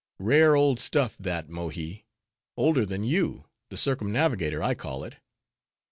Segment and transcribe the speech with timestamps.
[0.17, 2.07] Rare old stuff, that, Mohi;
[2.57, 5.17] older than you: the circumnavigator, I call it.